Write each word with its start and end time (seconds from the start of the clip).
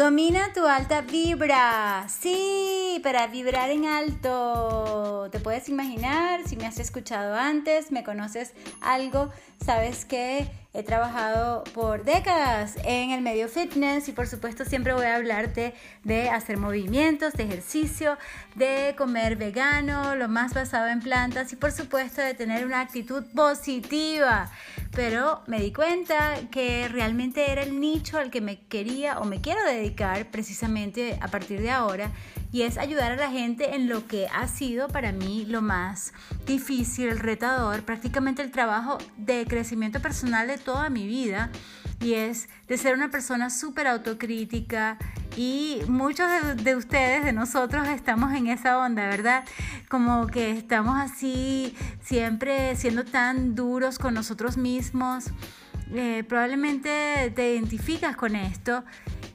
Domina 0.00 0.50
tu 0.54 0.66
alta 0.66 1.02
vibra. 1.02 2.06
Sí, 2.08 3.00
para 3.02 3.26
vibrar 3.26 3.68
en 3.68 3.84
alto. 3.84 5.28
Te 5.30 5.40
puedes 5.40 5.68
imaginar, 5.68 6.40
si 6.48 6.56
me 6.56 6.66
has 6.66 6.78
escuchado 6.78 7.34
antes, 7.34 7.92
me 7.92 8.02
conoces 8.02 8.54
algo, 8.80 9.28
sabes 9.62 10.06
que 10.06 10.48
he 10.72 10.84
trabajado 10.84 11.64
por 11.74 12.04
décadas 12.04 12.76
en 12.84 13.10
el 13.10 13.22
medio 13.22 13.48
fitness 13.48 14.08
y 14.08 14.12
por 14.12 14.28
supuesto 14.28 14.64
siempre 14.64 14.92
voy 14.92 15.06
a 15.06 15.16
hablarte 15.16 15.74
de 16.04 16.30
hacer 16.30 16.58
movimientos, 16.58 17.32
de 17.32 17.42
ejercicio, 17.42 18.16
de 18.54 18.94
comer 18.96 19.34
vegano, 19.34 20.14
lo 20.14 20.28
más 20.28 20.54
basado 20.54 20.86
en 20.86 21.00
plantas 21.00 21.52
y 21.52 21.56
por 21.56 21.72
supuesto 21.72 22.20
de 22.22 22.34
tener 22.34 22.64
una 22.64 22.80
actitud 22.80 23.24
positiva. 23.34 24.50
Pero 24.92 25.42
me 25.46 25.60
di 25.60 25.72
cuenta 25.72 26.36
que 26.50 26.88
realmente 26.88 27.50
era 27.50 27.62
el 27.62 27.80
nicho 27.80 28.18
al 28.18 28.30
que 28.30 28.40
me 28.40 28.60
quería 28.60 29.18
o 29.18 29.24
me 29.24 29.40
quiero 29.40 29.64
dedicar 29.64 30.30
precisamente 30.30 31.18
a 31.20 31.28
partir 31.28 31.60
de 31.60 31.70
ahora 31.70 32.12
y 32.52 32.62
es 32.62 32.78
ayudar 32.78 33.12
a 33.12 33.16
la 33.16 33.30
gente 33.30 33.74
en 33.74 33.88
lo 33.88 34.06
que 34.06 34.28
ha 34.28 34.48
sido 34.48 34.88
para 34.88 35.12
mí 35.12 35.44
lo 35.46 35.62
más 35.62 36.12
difícil, 36.46 37.08
el 37.08 37.18
retador, 37.18 37.82
prácticamente 37.82 38.42
el 38.42 38.50
trabajo 38.50 38.98
de 39.16 39.46
crecimiento 39.46 40.00
personal 40.00 40.48
de 40.48 40.58
toda 40.58 40.90
mi 40.90 41.06
vida 41.06 41.50
y 42.00 42.14
es 42.14 42.48
de 42.66 42.78
ser 42.78 42.94
una 42.94 43.10
persona 43.10 43.50
súper 43.50 43.86
autocrítica 43.86 44.98
y 45.36 45.80
muchos 45.86 46.28
de, 46.56 46.74
ustedes, 46.74 47.24
de 47.24 47.32
nosotros, 47.32 47.86
estamos 47.88 48.32
en 48.34 48.48
esa 48.48 48.78
onda, 48.78 49.06
¿verdad? 49.06 49.44
Como 49.88 50.26
que 50.26 50.50
estamos 50.50 50.98
así 50.98 51.76
siempre 52.02 52.74
siendo 52.76 53.04
tan 53.04 53.54
duros 53.54 53.98
con 53.98 54.14
nosotros 54.14 54.56
mismos. 54.56 55.26
Eh, 55.92 56.24
probablemente 56.28 57.32
te 57.34 57.52
identificas 57.52 58.16
con 58.16 58.34
esto 58.34 58.84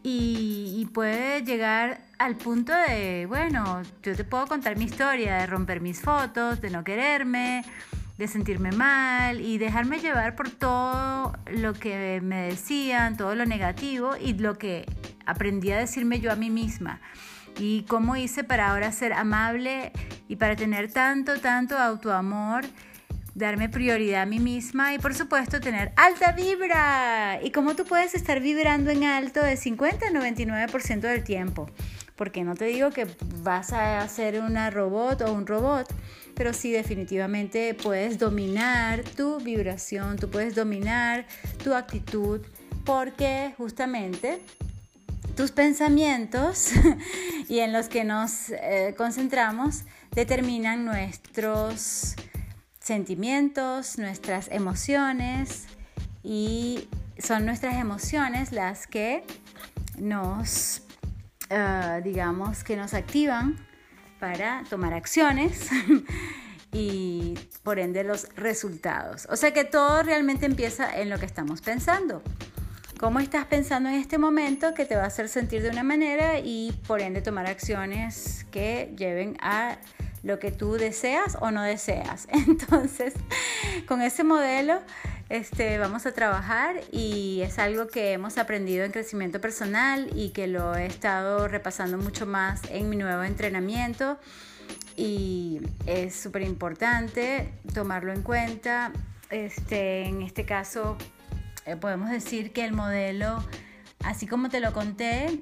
y, 0.08 0.88
puede 0.94 1.42
llegar 1.42 2.00
al 2.20 2.38
punto 2.38 2.72
de, 2.74 3.26
bueno, 3.26 3.82
yo 4.04 4.16
te 4.16 4.24
puedo 4.24 4.46
contar 4.46 4.78
mi 4.78 4.86
historia, 4.86 5.38
de 5.38 5.48
romper 5.48 5.82
mis 5.82 6.00
fotos, 6.00 6.62
de 6.62 6.70
no 6.70 6.84
quererme, 6.84 7.66
de 8.20 8.28
sentirme 8.28 8.72
mal 8.72 9.42
y 9.42 9.58
dejarme 9.58 10.00
llevar 10.00 10.36
por 10.36 10.52
todo 10.52 11.36
lo 11.48 11.74
que 11.74 12.22
me 12.22 12.44
decían, 12.44 13.18
todo 13.18 13.34
lo 13.34 13.48
negativo 13.48 14.12
y 14.16 14.34
lo 14.36 14.60
que 14.60 14.86
aprendí 15.26 15.72
a 15.72 15.80
decirme 15.80 16.20
yo 16.20 16.32
a 16.32 16.36
mí 16.36 16.52
misma. 16.52 17.02
Y 17.58 17.84
cómo 17.90 18.16
hice 18.16 18.44
para 18.44 18.70
ahora 18.70 18.92
ser 18.92 19.12
amable 19.12 19.92
y 20.28 20.36
para 20.36 20.56
tener 20.56 20.92
tanto, 20.92 21.40
tanto 21.40 21.80
autoamor 21.80 22.64
darme 23.36 23.68
prioridad 23.68 24.24
a 24.24 24.26
mí 24.26 24.40
misma 24.40 24.94
y 24.94 25.00
por 25.00 25.14
supuesto 25.14 25.60
tener 25.60 25.92
alta 25.98 26.32
vibra. 26.32 27.40
Y 27.44 27.52
cómo 27.52 27.76
tú 27.76 27.86
puedes 27.86 28.16
estar 28.16 28.40
vibrando 28.40 28.90
en 28.90 29.04
alto 29.04 29.44
de 29.44 29.58
50 29.58 30.08
a 30.08 30.10
99% 30.10 31.02
del 31.02 31.24
tiempo. 31.24 31.70
Porque 32.16 32.46
no 32.46 32.56
te 32.56 32.66
digo 32.66 32.92
que 32.92 33.08
vas 33.44 33.74
a 33.74 34.08
ser 34.08 34.40
una 34.40 34.70
robot 34.70 35.22
o 35.22 35.34
un 35.34 35.46
robot, 35.46 35.94
pero 36.34 36.54
sí 36.54 36.72
definitivamente 36.72 37.74
puedes 37.74 38.18
dominar 38.18 39.04
tu 39.04 39.42
vibración, 39.42 40.18
tú 40.18 40.30
puedes 40.30 40.56
dominar 40.56 41.26
tu 41.62 41.74
actitud, 41.74 42.40
porque 42.86 43.54
justamente 43.58 44.40
tus 45.36 45.52
pensamientos 45.52 46.72
y 47.50 47.60
en 47.60 47.74
los 47.74 47.90
que 47.90 48.06
nos 48.06 48.50
eh, 48.52 48.96
concentramos 48.98 49.82
determinan 50.14 50.86
nuestros 50.86 52.16
sentimientos, 52.86 53.98
nuestras 53.98 54.48
emociones 54.52 55.66
y 56.22 56.88
son 57.18 57.44
nuestras 57.44 57.78
emociones 57.78 58.52
las 58.52 58.86
que 58.86 59.24
nos, 59.98 60.84
ah, 61.50 62.00
digamos, 62.04 62.64
que 62.64 62.78
nos 62.78 62.94
activan 62.94 63.58
para 64.20 64.64
tomar 64.70 64.94
acciones 64.94 65.68
y 66.72 67.34
por 67.64 67.80
ende 67.80 68.04
los 68.04 68.28
resultados. 68.36 69.28
O 69.32 69.36
sea 69.36 69.52
que 69.52 69.64
todo 69.64 70.04
realmente 70.04 70.46
empieza 70.46 70.96
en 71.02 71.10
lo 71.10 71.18
que 71.18 71.26
estamos 71.26 71.62
pensando. 71.62 72.22
¿Cómo 73.00 73.20
estás 73.20 73.46
pensando 73.46 73.90
en 73.90 73.96
este 73.96 74.20
momento 74.20 74.76
que 74.76 74.86
te 74.86 74.96
va 74.96 75.06
a 75.06 75.08
hacer 75.08 75.28
sentir 75.28 75.64
de 75.64 75.72
una 75.72 75.84
manera 75.84 76.38
y 76.38 76.72
por 76.86 77.02
ende 77.02 77.24
tomar 77.24 77.48
acciones 77.48 78.46
que 78.52 78.94
lleven 78.96 79.38
a 79.42 79.80
lo 80.26 80.40
que 80.40 80.52
tú 80.52 80.74
deseas 80.74 81.38
o 81.40 81.52
no 81.52 81.62
deseas. 81.62 82.28
Entonces, 82.32 83.14
con 83.88 84.02
ese 84.02 84.24
modelo 84.24 84.82
este, 85.30 85.78
vamos 85.78 86.06
a 86.08 86.14
trabajar 86.14 86.82
y 86.92 87.42
es 87.42 87.60
algo 87.60 87.88
que 87.88 88.12
hemos 88.12 88.38
aprendido 88.40 88.84
en 88.86 88.92
crecimiento 88.92 89.40
personal 89.40 90.10
y 90.16 90.30
que 90.30 90.48
lo 90.48 90.76
he 90.76 90.88
estado 90.88 91.48
repasando 91.48 91.98
mucho 91.98 92.26
más 92.26 92.62
en 92.72 92.90
mi 92.90 92.96
nuevo 92.96 93.24
entrenamiento 93.24 94.18
y 94.96 95.62
es 95.86 96.16
súper 96.16 96.42
importante 96.42 97.54
tomarlo 97.74 98.12
en 98.12 98.24
cuenta. 98.24 98.92
Este, 99.30 100.06
en 100.06 100.24
este 100.24 100.46
caso, 100.46 100.98
eh, 101.66 101.76
podemos 101.76 102.10
decir 102.10 102.52
que 102.52 102.66
el 102.66 102.74
modelo, 102.74 103.44
así 104.04 104.26
como 104.26 104.50
te 104.50 104.60
lo 104.60 104.74
conté, 104.74 105.40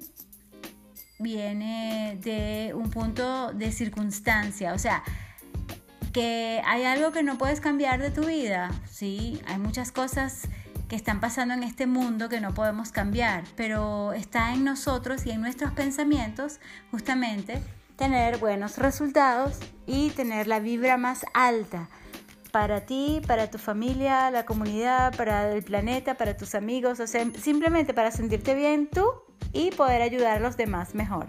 viene 1.23 2.19
de 2.21 2.73
un 2.75 2.91
punto 2.91 3.51
de 3.53 3.71
circunstancia, 3.71 4.73
o 4.73 4.77
sea, 4.77 5.03
que 6.13 6.61
hay 6.65 6.83
algo 6.83 7.11
que 7.11 7.23
no 7.23 7.39
puedes 7.39 7.59
cambiar 7.59 7.99
de 7.99 8.11
tu 8.11 8.25
vida, 8.25 8.71
¿sí? 8.87 9.41
Hay 9.47 9.57
muchas 9.57 9.91
cosas 9.91 10.47
que 10.87 10.95
están 10.95 11.19
pasando 11.19 11.55
en 11.55 11.63
este 11.63 11.87
mundo 11.87 12.29
que 12.29 12.39
no 12.39 12.53
podemos 12.53 12.91
cambiar, 12.91 13.45
pero 13.55 14.13
está 14.13 14.53
en 14.53 14.63
nosotros 14.63 15.25
y 15.25 15.31
en 15.31 15.41
nuestros 15.41 15.71
pensamientos 15.71 16.59
justamente 16.91 17.59
tener 17.95 18.37
buenos 18.37 18.77
resultados 18.77 19.57
y 19.87 20.11
tener 20.11 20.47
la 20.47 20.59
vibra 20.59 20.97
más 20.97 21.25
alta 21.33 21.89
para 22.51 22.81
ti, 22.81 23.19
para 23.25 23.49
tu 23.49 23.57
familia, 23.57 24.29
la 24.29 24.45
comunidad, 24.45 25.15
para 25.17 25.51
el 25.51 25.63
planeta, 25.63 26.13
para 26.13 26.37
tus 26.37 26.53
amigos, 26.53 26.99
o 26.99 27.07
sea, 27.07 27.25
simplemente 27.41 27.95
para 27.95 28.11
sentirte 28.11 28.53
bien 28.53 28.87
tú 28.87 29.09
y 29.53 29.71
poder 29.71 30.01
ayudar 30.01 30.37
a 30.37 30.39
los 30.39 30.57
demás 30.57 30.95
mejor. 30.95 31.27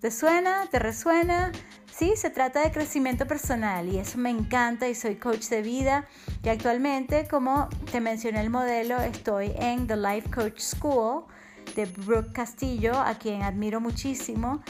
¿Te 0.00 0.10
suena? 0.10 0.66
¿Te 0.70 0.78
resuena? 0.78 1.50
Sí, 1.90 2.12
se 2.14 2.28
trata 2.28 2.60
de 2.60 2.70
crecimiento 2.70 3.26
personal 3.26 3.88
y 3.88 3.98
eso 3.98 4.18
me 4.18 4.28
encanta 4.28 4.86
y 4.86 4.94
soy 4.94 5.16
coach 5.16 5.46
de 5.48 5.62
vida 5.62 6.06
y 6.44 6.50
actualmente, 6.50 7.26
como 7.26 7.70
te 7.90 8.02
mencioné 8.02 8.42
el 8.42 8.50
modelo, 8.50 9.00
estoy 9.00 9.52
en 9.56 9.86
The 9.86 9.96
Life 9.96 10.30
Coach 10.30 10.60
School 10.60 11.24
de 11.74 11.86
Brooke 11.86 12.32
Castillo, 12.32 12.92
a 12.98 13.14
quien 13.14 13.42
admiro 13.42 13.80
muchísimo 13.80 14.62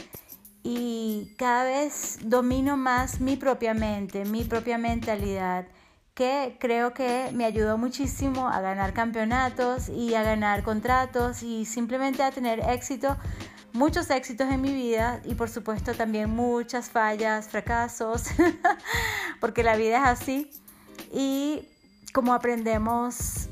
y 0.63 1.35
cada 1.37 1.65
vez 1.65 2.19
domino 2.23 2.77
más 2.77 3.19
mi 3.19 3.35
propia 3.35 3.73
mente, 3.73 4.23
mi 4.23 4.45
propia 4.45 4.77
mentalidad 4.77 5.67
que 6.17 6.57
creo 6.59 6.95
que 6.95 7.29
me 7.31 7.45
ayudó 7.45 7.77
muchísimo 7.77 8.49
a 8.49 8.59
ganar 8.59 8.91
campeonatos 8.91 9.87
y 9.87 10.15
a 10.15 10.23
ganar 10.23 10.63
contratos 10.63 11.43
y 11.43 11.63
simplemente 11.65 12.23
a 12.23 12.31
tener 12.31 12.59
éxito, 12.59 13.15
muchos 13.71 14.09
éxitos 14.09 14.49
en 14.49 14.59
mi 14.59 14.73
vida 14.73 15.21
y 15.25 15.35
por 15.35 15.47
supuesto 15.47 15.93
también 15.93 16.31
muchas 16.31 16.89
fallas, 16.89 17.49
fracasos, 17.49 18.23
porque 19.39 19.61
la 19.61 19.75
vida 19.75 19.97
es 19.97 20.19
así. 20.19 20.49
Y 21.13 21.67
como 22.13 22.33
aprendemos 22.33 23.47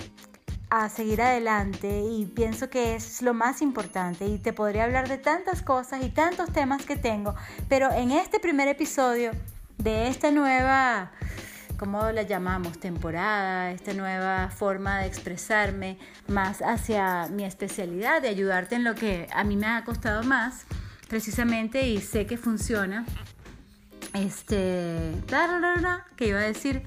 a 0.71 0.89
seguir 0.89 1.21
adelante 1.21 2.01
y 2.01 2.25
pienso 2.25 2.71
que 2.71 2.95
es 2.95 3.21
lo 3.21 3.35
más 3.35 3.61
importante 3.61 4.25
y 4.25 4.39
te 4.39 4.53
podría 4.53 4.85
hablar 4.85 5.07
de 5.07 5.19
tantas 5.19 5.61
cosas 5.61 6.03
y 6.03 6.09
tantos 6.09 6.51
temas 6.51 6.83
que 6.83 6.95
tengo, 6.95 7.35
pero 7.69 7.91
en 7.91 8.09
este 8.09 8.39
primer 8.39 8.67
episodio 8.67 9.33
de 9.77 10.07
esta 10.07 10.31
nueva 10.31 11.11
¿cómo 11.78 12.12
la 12.12 12.24
llamamos? 12.24 12.80
Temporada, 12.80 13.72
esta 13.72 13.94
nueva 13.94 14.50
forma 14.50 15.00
de 15.00 15.07
expresarme 15.07 15.98
más 16.27 16.62
hacia 16.62 17.27
mi 17.27 17.44
especialidad, 17.45 18.22
de 18.22 18.30
ayudarte 18.30 18.75
en 18.75 18.83
lo 18.83 18.95
que 18.95 19.27
a 19.33 19.44
mí 19.44 19.56
me 19.57 19.68
ha 19.68 19.83
costado 19.83 20.24
más, 20.24 20.66
precisamente, 21.07 21.88
y 21.88 22.01
sé 22.01 22.25
que 22.25 22.38
funciona. 22.38 23.06
Este, 24.13 25.12
¿qué 26.16 26.27
iba 26.27 26.39
a 26.39 26.44
decir? 26.44 26.83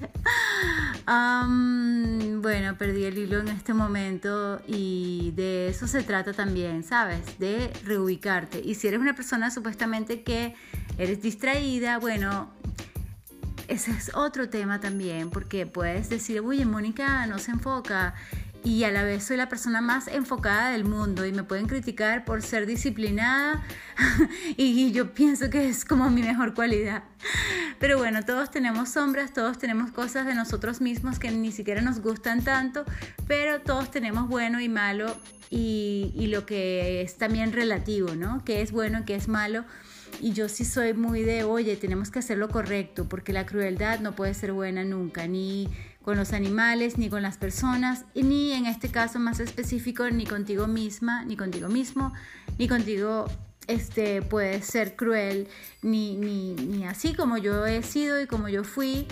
bueno, 2.41 2.77
perdí 2.77 3.03
el 3.05 3.19
hilo 3.19 3.39
en 3.39 3.49
este 3.49 3.75
momento 3.75 4.61
y 4.67 5.31
de 5.35 5.69
eso 5.69 5.85
se 5.85 6.01
trata 6.01 6.33
también, 6.33 6.83
¿sabes? 6.83 7.37
De 7.37 7.71
reubicarte. 7.85 8.61
Y 8.63 8.73
si 8.75 8.87
eres 8.87 8.99
una 8.99 9.13
persona 9.15 9.51
supuestamente 9.51 10.23
que 10.23 10.55
eres 10.97 11.21
distraída, 11.21 11.99
bueno, 11.99 12.49
ese 13.69 13.91
es 13.91 14.11
otro 14.15 14.49
tema 14.49 14.79
también, 14.79 15.29
porque 15.29 15.65
puedes 15.65 16.09
decir, 16.09 16.39
oye, 16.41 16.65
Mónica 16.65 17.25
no 17.27 17.37
se 17.39 17.51
enfoca 17.51 18.15
y 18.63 18.83
a 18.83 18.91
la 18.91 19.03
vez 19.03 19.23
soy 19.23 19.37
la 19.37 19.47
persona 19.47 19.79
más 19.79 20.07
enfocada 20.07 20.71
del 20.71 20.83
mundo 20.83 21.25
y 21.25 21.31
me 21.31 21.43
pueden 21.43 21.67
criticar 21.67 22.25
por 22.25 22.41
ser 22.41 22.65
disciplinada 22.65 23.63
y 24.57 24.91
yo 24.91 25.13
pienso 25.13 25.49
que 25.49 25.69
es 25.69 25.85
como 25.85 26.09
mi 26.09 26.21
mejor 26.21 26.53
cualidad. 26.53 27.03
Pero 27.79 27.97
bueno, 27.97 28.23
todos 28.25 28.51
tenemos 28.51 28.89
sombras, 28.89 29.33
todos 29.33 29.57
tenemos 29.57 29.91
cosas 29.91 30.25
de 30.25 30.33
nosotros 30.33 30.81
mismos 30.81 31.19
que 31.19 31.31
ni 31.31 31.51
siquiera 31.51 31.81
nos 31.81 32.01
gustan 32.01 32.43
tanto, 32.43 32.83
pero 33.27 33.61
todos 33.61 33.91
tenemos 33.91 34.27
bueno 34.27 34.59
y 34.59 34.67
malo 34.67 35.15
y, 35.49 36.11
y 36.15 36.27
lo 36.27 36.45
que 36.45 37.01
es 37.01 37.17
también 37.17 37.53
relativo, 37.53 38.15
¿no? 38.15 38.43
Que 38.43 38.61
es 38.61 38.71
bueno, 38.71 39.05
que 39.05 39.15
es 39.15 39.27
malo. 39.27 39.63
Y 40.21 40.33
yo 40.33 40.49
sí 40.49 40.65
soy 40.65 40.93
muy 40.93 41.23
de, 41.23 41.43
oye, 41.43 41.75
tenemos 41.75 42.11
que 42.11 42.19
hacer 42.19 42.37
lo 42.37 42.49
correcto, 42.49 43.07
porque 43.07 43.33
la 43.33 43.45
crueldad 43.45 43.99
no 43.99 44.15
puede 44.15 44.33
ser 44.33 44.51
buena 44.53 44.83
nunca, 44.83 45.27
ni 45.27 45.69
con 46.01 46.17
los 46.17 46.33
animales, 46.33 46.97
ni 46.97 47.09
con 47.09 47.21
las 47.21 47.37
personas, 47.37 48.05
ni 48.15 48.51
en 48.51 48.65
este 48.65 48.89
caso 48.89 49.19
más 49.19 49.39
específico, 49.39 50.09
ni 50.09 50.25
contigo 50.25 50.67
misma, 50.67 51.23
ni 51.25 51.37
contigo 51.37 51.69
mismo, 51.69 52.13
ni 52.57 52.67
contigo 52.67 53.27
este, 53.67 54.21
puede 54.21 54.61
ser 54.61 54.95
cruel, 54.95 55.47
ni, 55.81 56.15
ni, 56.15 56.53
ni 56.53 56.85
así 56.85 57.13
como 57.13 57.37
yo 57.37 57.65
he 57.65 57.83
sido 57.83 58.19
y 58.19 58.25
como 58.25 58.49
yo 58.49 58.63
fui. 58.63 59.07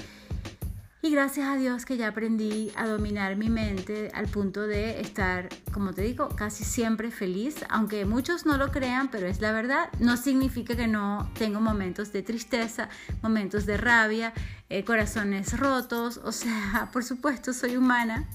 Y 0.99 1.11
gracias 1.11 1.47
a 1.47 1.55
Dios 1.57 1.85
que 1.85 1.95
ya 1.95 2.07
aprendí 2.07 2.71
a 2.75 2.87
dominar 2.87 3.35
mi 3.35 3.49
mente 3.49 4.09
al 4.15 4.27
punto 4.27 4.65
de 4.65 4.99
estar, 4.99 5.47
como 5.71 5.93
te 5.93 6.01
digo, 6.01 6.27
casi 6.29 6.63
siempre 6.63 7.11
feliz, 7.11 7.55
aunque 7.69 8.03
muchos 8.05 8.47
no 8.47 8.57
lo 8.57 8.71
crean, 8.71 9.09
pero 9.09 9.27
es 9.27 9.39
la 9.39 9.51
verdad. 9.51 9.89
No 9.99 10.17
significa 10.17 10.75
que 10.75 10.87
no 10.87 11.29
tengo 11.37 11.61
momentos 11.61 12.11
de 12.13 12.23
tristeza, 12.23 12.89
momentos 13.21 13.67
de 13.67 13.77
rabia, 13.77 14.33
eh, 14.69 14.83
corazones 14.83 15.59
rotos, 15.59 16.19
o 16.23 16.31
sea, 16.31 16.89
por 16.93 17.03
supuesto 17.03 17.53
soy 17.53 17.77
humana. 17.77 18.27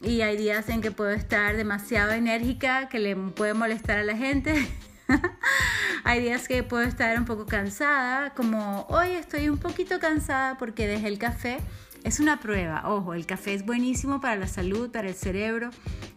Y 0.00 0.22
hay 0.22 0.38
días 0.38 0.70
en 0.70 0.80
que 0.80 0.90
puedo 0.90 1.10
estar 1.10 1.58
demasiado 1.58 2.12
enérgica, 2.12 2.88
que 2.88 2.98
le 2.98 3.14
puede 3.16 3.52
molestar 3.52 3.98
a 3.98 4.04
la 4.04 4.16
gente. 4.16 4.66
Hay 6.04 6.22
días 6.22 6.48
que 6.48 6.62
puedo 6.62 6.82
estar 6.82 7.18
un 7.18 7.26
poco 7.26 7.46
cansada, 7.46 8.30
como 8.30 8.86
hoy 8.88 9.10
estoy 9.10 9.48
un 9.48 9.58
poquito 9.58 9.98
cansada 9.98 10.56
porque 10.56 10.86
dejé 10.86 11.08
el 11.08 11.18
café. 11.18 11.58
Es 12.04 12.20
una 12.20 12.40
prueba, 12.40 12.88
ojo, 12.88 13.12
el 13.12 13.26
café 13.26 13.52
es 13.52 13.66
buenísimo 13.66 14.20
para 14.20 14.36
la 14.36 14.46
salud, 14.46 14.90
para 14.90 15.08
el 15.08 15.14
cerebro, 15.14 15.70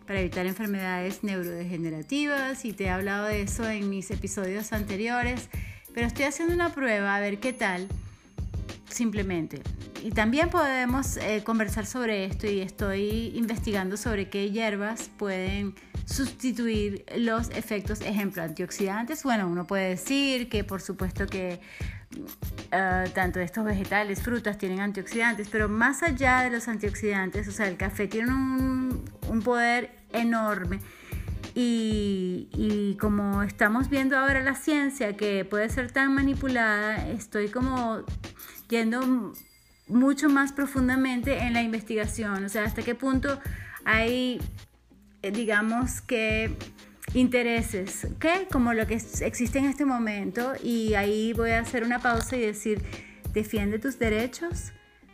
para 0.08 0.22
evitar 0.22 0.46
enfermedades 0.46 1.24
neurodegenerativas 1.24 2.64
y 2.64 2.72
te 2.72 2.86
he 2.86 2.90
hablado 2.90 3.26
de 3.26 3.42
eso 3.42 3.68
en 3.70 3.90
mis 3.90 4.10
episodios 4.10 4.72
anteriores, 4.72 5.50
pero 5.94 6.08
estoy 6.08 6.26
haciendo 6.26 6.54
una 6.54 6.70
prueba 6.70 7.16
a 7.16 7.20
ver 7.20 7.40
qué 7.40 7.52
tal, 7.52 7.90
simplemente. 8.94 9.62
Y 10.04 10.12
también 10.12 10.50
podemos 10.50 11.18
eh, 11.18 11.44
conversar 11.44 11.86
sobre 11.86 12.26
esto 12.26 12.48
y 12.48 12.62
estoy 12.62 13.32
investigando 13.36 13.98
sobre 13.98 14.30
qué 14.30 14.52
hierbas 14.52 15.10
pueden 15.18 15.76
sustituir 16.06 17.06
los 17.18 17.50
efectos, 17.52 18.02
ejemplo, 18.02 18.44
antioxidantes. 18.44 19.24
Bueno, 19.24 19.48
uno 19.48 19.66
puede 19.66 19.90
decir 19.90 20.50
que 20.50 20.64
por 20.64 20.82
supuesto 20.82 21.28
que 21.28 21.60
uh, 22.18 23.10
tanto 23.14 23.40
estos 23.40 23.64
vegetales, 23.64 24.22
frutas 24.22 24.58
tienen 24.58 24.80
antioxidantes, 24.82 25.48
pero 25.50 25.70
más 25.70 26.04
allá 26.04 26.42
de 26.42 26.52
los 26.52 26.68
antioxidantes, 26.68 27.48
o 27.48 27.52
sea, 27.52 27.68
el 27.68 27.78
café 27.78 28.08
tiene 28.08 28.34
un, 28.34 29.04
un 29.30 29.42
poder 29.42 29.92
enorme. 30.12 30.80
Y, 31.56 32.50
y, 32.54 32.98
como 33.00 33.44
estamos 33.44 33.88
viendo 33.88 34.18
ahora 34.18 34.42
la 34.42 34.56
ciencia 34.56 35.16
que 35.16 35.46
puede 35.46 35.70
ser 35.70 35.92
tan 35.92 36.16
manipulada, 36.16 37.08
estoy 37.10 37.50
como 37.50 38.04
yendo 38.70 39.34
mucho 39.88 40.30
más 40.30 40.54
profundamente 40.54 41.40
en 41.40 41.54
la 41.54 41.62
investigación, 41.62 42.46
o 42.46 42.50
sea, 42.50 42.64
hasta 42.64 42.82
qué 42.84 42.96
punto 42.96 43.40
hay 43.86 44.40
eh, 45.24 45.32
digamos 45.32 46.02
que 46.02 46.52
intereses, 47.14 48.06
¿ok? 48.16 48.50
Como 48.52 48.74
lo 48.74 48.86
que 48.86 48.96
existe 48.96 49.60
en 49.60 49.66
este 49.66 49.86
momento 49.86 50.54
y 50.62 50.96
ahí 50.96 51.32
voy 51.32 51.52
a 51.52 51.60
hacer 51.60 51.84
una 51.84 52.00
pausa 52.00 52.36
y 52.36 52.42
decir, 52.42 52.82
defiende 53.34 53.80
tus 53.80 53.98
derechos, 53.98 54.74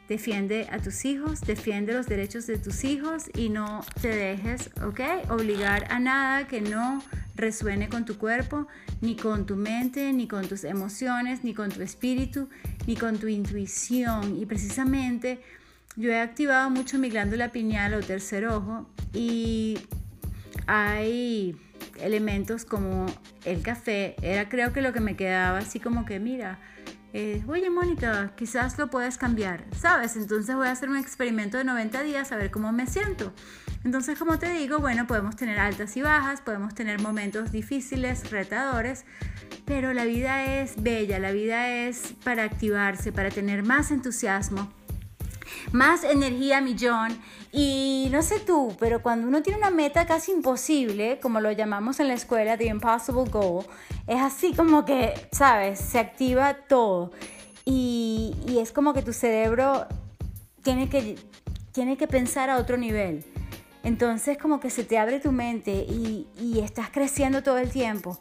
defiende 0.10 0.68
a 0.72 0.80
tus 0.80 1.06
hijos, 1.06 1.42
defiende 1.42 1.94
los 1.94 2.08
derechos 2.08 2.48
de 2.48 2.58
tus 2.58 2.84
hijos 2.84 3.30
y 3.36 3.50
no 3.50 3.86
te 4.02 4.10
dejes, 4.10 4.72
¿ok? 4.84 5.30
Obligar 5.30 5.86
a 5.92 6.00
nada 6.00 6.48
que 6.48 6.62
no 6.62 7.04
resuene 7.36 7.88
con 7.88 8.06
tu 8.06 8.18
cuerpo, 8.18 8.68
ni 9.02 9.16
con 9.16 9.46
tu 9.46 9.56
mente, 9.56 10.12
ni 10.12 10.28
con 10.28 10.48
tus 10.48 10.64
emociones, 10.64 11.44
ni 11.44 11.54
con 11.54 11.70
tu 11.70 11.84
espíritu, 11.84 12.50
ni 12.88 12.96
con 12.96 13.20
tu 13.20 13.28
intuición. 13.28 14.38
Y 14.42 14.48
precisamente 14.48 15.40
yo 15.96 16.12
he 16.12 16.20
activado 16.20 16.72
mucho 16.72 16.98
mi 16.98 17.10
glándula 17.10 17.52
pineal 17.52 17.94
o 17.94 18.00
tercer 18.02 18.48
ojo 18.48 18.90
y 19.14 19.78
hay 20.66 21.56
elementos 22.02 22.66
como 22.66 23.06
el 23.46 23.62
café, 23.62 24.16
era 24.22 24.50
creo 24.50 24.74
que 24.74 24.82
lo 24.82 24.92
que 24.92 25.02
me 25.02 25.16
quedaba 25.16 25.60
así 25.60 25.80
como 25.80 26.06
que, 26.06 26.20
mira, 26.20 26.60
eh, 27.14 27.44
oye 27.48 27.70
Mónica, 27.70 28.34
quizás 28.36 28.78
lo 28.78 28.90
puedes 28.90 29.18
cambiar, 29.18 29.66
¿sabes? 29.76 30.16
Entonces 30.16 30.56
voy 30.56 30.68
a 30.68 30.72
hacer 30.72 30.90
un 30.90 30.98
experimento 30.98 31.58
de 31.58 31.64
90 31.64 32.04
días 32.04 32.32
a 32.32 32.36
ver 32.36 32.52
cómo 32.52 32.72
me 32.72 32.86
siento. 32.86 33.34
Entonces, 33.84 34.20
como 34.20 34.38
te 34.38 34.50
digo, 34.50 34.80
bueno, 34.80 35.08
podemos 35.08 35.36
tener 35.36 35.58
altas 35.58 35.96
y 35.96 36.02
bajas, 36.02 36.42
podemos 36.42 36.76
tener 36.76 37.02
momentos 37.02 37.52
difíciles, 37.52 38.30
retadores, 38.30 39.06
pero 39.66 39.94
la 39.94 40.06
vida 40.06 40.62
es 40.62 40.82
bella, 40.84 41.18
la 41.18 41.32
vida 41.32 41.70
es 41.70 42.14
para 42.24 42.44
activarse, 42.44 43.12
para 43.12 43.30
tener 43.30 43.64
más 43.64 43.92
entusiasmo, 43.92 44.72
más 45.72 46.04
energía 46.04 46.62
millón. 46.62 47.20
Y 47.52 48.10
no 48.12 48.22
sé 48.22 48.40
tú, 48.40 48.76
pero 48.80 49.02
cuando 49.02 49.28
uno 49.28 49.42
tiene 49.42 49.60
una 49.60 49.72
meta 49.72 50.06
casi 50.06 50.32
imposible, 50.32 51.20
como 51.20 51.40
lo 51.40 51.52
llamamos 51.52 52.00
en 52.00 52.08
la 52.08 52.14
escuela, 52.14 52.58
The 52.58 52.68
Impossible 52.68 53.30
Goal, 53.30 53.66
es 54.08 54.22
así 54.22 54.54
como 54.54 54.86
que, 54.86 55.14
¿sabes? 55.32 55.80
Se 55.80 56.00
activa 56.00 56.54
todo. 56.68 57.12
Y, 57.66 58.36
es 58.60 58.72
como 58.72 58.94
que 58.94 59.02
tu 59.02 59.14
cerebro 59.14 59.88
tiene 60.64 60.90
que, 60.90 61.18
tiene 61.72 61.98
que 61.98 62.08
pensar 62.08 62.50
a 62.50 62.58
otro 62.58 62.78
nivel. 62.78 63.24
Entonces 63.84 64.38
como 64.38 64.60
que 64.60 64.70
se 64.70 64.84
te 64.84 64.98
abre 64.98 65.20
tu 65.20 65.32
mente 65.32 65.72
y, 65.72 66.28
y 66.38 66.60
estás 66.60 66.90
creciendo 66.90 67.42
todo 67.44 67.58
el 67.58 67.70
tiempo. 67.70 68.20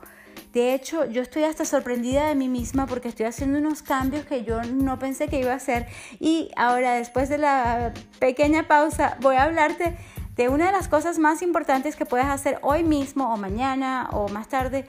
De 0.53 0.75
hecho, 0.75 1.05
yo 1.05 1.23
estoy 1.23 1.45
hasta 1.45 1.65
sorprendida 1.65 2.27
de 2.27 2.35
mí 2.35 2.49
misma 2.49 2.87
porque 2.87 3.09
estoy 3.09 3.27
haciendo 3.27 3.59
unos 3.59 3.83
cambios 3.83 4.25
que 4.25 4.45
yo 4.45 4.63
no 4.63 4.99
pensé 4.99 5.29
que 5.29 5.41
iba 5.41 5.53
a 5.53 5.57
hacer. 5.57 5.87
Y 6.19 6.51
ahora, 6.57 6.95
después 6.95 7.29
de 7.29 7.39
la 7.39 7.93
pequeña 8.19 8.67
pausa, 8.67 9.17
voy 9.21 9.37
a 9.37 9.45
hablarte 9.45 9.97
de 10.37 10.49
una 10.49 10.67
de 10.67 10.73
las 10.73 10.89
cosas 10.89 11.19
más 11.19 11.43
importantes 11.43 11.97
que 11.97 12.07
puedes 12.07 12.27
hacer 12.27 12.59
hoy 12.63 12.85
mismo 12.85 13.33
o 13.33 13.37
mañana 13.37 14.09
o 14.13 14.29
más 14.29 14.49
tarde 14.49 14.87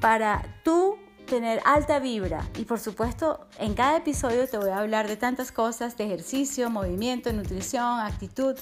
para 0.00 0.42
tú 0.62 0.96
tener 1.26 1.60
alta 1.64 1.98
vibra. 1.98 2.48
Y 2.56 2.64
por 2.64 2.78
supuesto, 2.78 3.46
en 3.58 3.74
cada 3.74 3.98
episodio 3.98 4.48
te 4.48 4.56
voy 4.56 4.70
a 4.70 4.78
hablar 4.78 5.08
de 5.08 5.16
tantas 5.16 5.52
cosas, 5.52 5.96
de 5.96 6.04
ejercicio, 6.04 6.70
movimiento, 6.70 7.32
nutrición, 7.32 8.00
actitud 8.00 8.56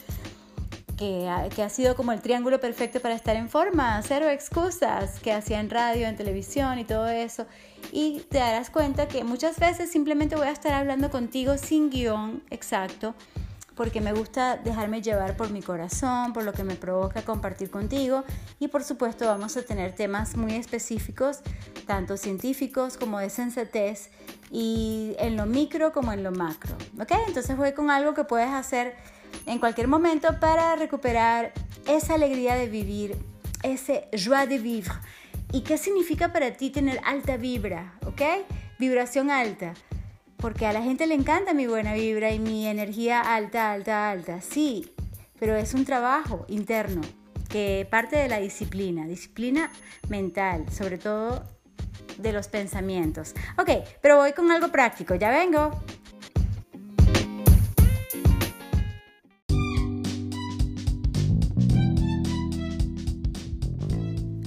que 0.97 1.29
ha, 1.29 1.69
sido 1.69 1.97
como 1.97 2.13
el 2.13 2.21
triángulo 2.21 2.61
perfecto 2.61 3.01
para 3.01 3.15
estar 3.15 3.37
en 3.37 3.49
forma, 3.49 4.01
cero 4.03 4.29
excusas 4.29 5.19
que 5.21 5.33
hacía 5.33 5.61
en 5.61 5.71
radio, 5.71 6.07
en 6.07 6.17
televisión 6.17 6.79
y 6.79 6.85
todo 6.85 7.09
eso. 7.09 7.47
Y 7.93 8.21
te 8.31 8.39
darás 8.39 8.71
cuenta 8.71 9.09
que 9.09 9.25
muchas 9.25 9.59
veces 9.59 9.91
simplemente 9.91 10.37
voy 10.37 10.47
a 10.47 10.53
estar 10.53 10.73
hablando 10.73 11.11
contigo 11.11 11.59
sin 11.59 11.91
guion 11.91 12.43
exacto, 12.51 13.15
porque 13.75 14.01
me 14.01 14.13
gusta 14.13 14.57
dejarme 14.57 15.03
llevar 15.03 15.37
por 15.37 15.51
mi 15.51 15.61
corazón, 15.61 16.33
por 16.33 16.45
lo 16.45 16.53
que 16.53 16.63
me 16.63 16.77
provoca 16.77 17.23
compartir 17.23 17.71
contigo. 17.71 18.25
Y 18.61 18.69
por 18.69 18.85
supuesto 18.85 19.27
vamos 19.27 19.57
a 19.57 19.63
tener 19.63 19.95
temas 19.95 20.37
muy 20.37 20.55
específicos, 20.55 21.41
tanto 21.87 22.17
científicos 22.17 22.97
como 22.97 23.19
de 23.19 23.31
sensatez, 23.31 24.11
y 24.51 25.17
en 25.19 25.37
lo 25.37 25.47
micro 25.47 25.93
como 25.93 26.13
en 26.13 26.23
lo 26.23 26.31
macro. 26.31 26.77
¿Ok? 27.01 27.13
Entonces 27.27 27.57
voy 27.57 27.73
con 27.73 27.91
algo 27.91 28.15
que 28.15 28.23
puedes 28.23 28.51
hacer 28.51 28.95
en 29.47 29.59
cualquier 29.59 29.89
momento 29.89 30.39
para 30.41 30.77
recuperar 30.77 31.53
esa 31.87 32.15
alegría 32.15 32.55
de 32.57 32.69
vivir, 32.69 33.17
ese 33.63 34.09
joie 34.13 34.47
de 34.47 34.59
vivre. 34.59 34.95
¿Y 35.53 35.61
qué 35.61 35.79
significa 35.79 36.33
para 36.33 36.53
ti 36.53 36.71
tener 36.71 37.01
alta 37.05 37.37
vibra? 37.37 37.95
¿Ok? 38.07 38.23
Vibración 38.79 39.31
alta. 39.31 39.75
Porque 40.37 40.67
a 40.67 40.73
la 40.73 40.83
gente 40.83 41.07
le 41.07 41.15
encanta 41.15 41.55
mi 41.55 41.67
buena 41.67 41.95
vibra 41.95 42.33
y 42.33 42.39
mi 42.39 42.67
energía 42.67 43.21
alta, 43.21 43.73
alta, 43.73 44.11
alta. 44.11 44.41
Sí, 44.41 44.93
pero 45.39 45.57
es 45.57 45.75
un 45.75 45.85
trabajo 45.85 46.45
interno 46.49 47.03
que 47.49 47.87
parte 47.89 48.17
de 48.17 48.29
la 48.29 48.41
disciplina, 48.41 49.07
disciplina 49.07 49.71
mental, 50.09 50.65
sobre 50.73 50.99
todo 50.99 51.45
de 52.19 52.33
los 52.33 52.49
pensamientos. 52.49 53.35
Ok, 53.59 53.71
pero 54.01 54.17
voy 54.17 54.33
con 54.33 54.51
algo 54.51 54.69
práctico, 54.69 55.15
ya 55.15 55.31
vengo. 55.31 55.71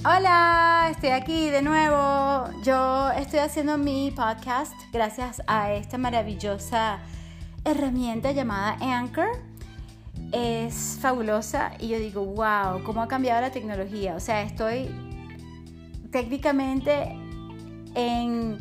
Hola, 0.09 0.87
estoy 0.89 1.09
aquí 1.09 1.49
de 1.49 1.61
nuevo. 1.61 2.49
Yo 2.63 3.11
estoy 3.11 3.39
haciendo 3.39 3.77
mi 3.77 4.09
podcast 4.11 4.71
gracias 4.93 5.41
a 5.47 5.73
esta 5.73 5.97
maravillosa 5.97 6.99
herramienta 7.65 8.31
llamada 8.31 8.77
Anchor. 8.79 9.27
es 10.31 10.97
fabulosa 11.01 11.73
y 11.77 11.89
yo 11.89 11.99
digo, 11.99 12.23
wow, 12.23 12.85
cómo 12.85 13.01
ha 13.01 13.09
cambiado 13.09 13.41
la 13.41 13.51
tecnología. 13.51 14.15
O 14.15 14.21
sea, 14.21 14.43
estoy 14.43 14.89
técnicamente 16.09 17.13
en, 17.93 18.59